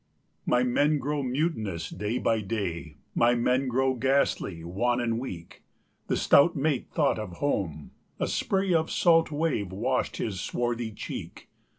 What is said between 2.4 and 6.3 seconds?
day; My men grow ghastly, wan and weak." The